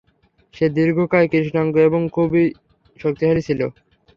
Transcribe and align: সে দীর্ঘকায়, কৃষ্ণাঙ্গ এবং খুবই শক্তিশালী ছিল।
সে 0.53 0.65
দীর্ঘকায়, 0.77 1.27
কৃষ্ণাঙ্গ 1.31 1.75
এবং 1.87 2.01
খুবই 2.15 2.43
শক্তিশালী 2.99 3.41
ছিল। 3.47 3.61